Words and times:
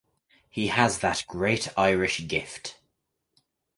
He 0.49 0.69
has 0.69 0.97
that 0.97 1.25
great 1.27 1.67
Irish 1.77 2.27
gift. 2.27 2.81